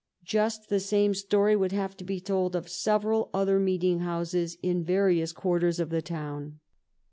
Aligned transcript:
Just 0.23 0.67
the 0.69 0.79
same 0.79 1.13
story 1.13 1.55
would 1.55 1.71
hate 1.73 1.95
to 1.99 2.03
be 2.03 2.19
told 2.19 2.55
of 2.55 2.67
several 2.67 3.29
other 3.35 3.59
meeting 3.59 3.99
houses 3.99 4.57
in 4.63 4.83
various 4.83 5.31
quarters 5.31 5.79
of 5.79 5.91
the 5.91 6.01
town. 6.01 6.59